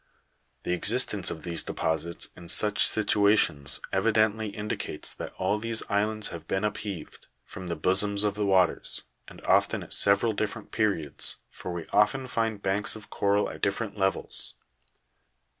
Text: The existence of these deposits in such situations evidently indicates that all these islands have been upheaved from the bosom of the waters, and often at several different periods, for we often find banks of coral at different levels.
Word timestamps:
The 0.63 0.73
existence 0.73 1.29
of 1.29 1.43
these 1.43 1.61
deposits 1.61 2.29
in 2.35 2.49
such 2.49 2.87
situations 2.87 3.79
evidently 3.93 4.47
indicates 4.49 5.13
that 5.13 5.31
all 5.37 5.59
these 5.59 5.83
islands 5.89 6.29
have 6.29 6.47
been 6.47 6.63
upheaved 6.63 7.27
from 7.45 7.67
the 7.67 7.75
bosom 7.75 8.15
of 8.25 8.33
the 8.33 8.47
waters, 8.47 9.03
and 9.27 9.45
often 9.45 9.83
at 9.83 9.93
several 9.93 10.33
different 10.33 10.71
periods, 10.71 11.41
for 11.51 11.71
we 11.71 11.85
often 11.93 12.25
find 12.25 12.63
banks 12.63 12.95
of 12.95 13.11
coral 13.11 13.47
at 13.47 13.61
different 13.61 13.95
levels. 13.95 14.55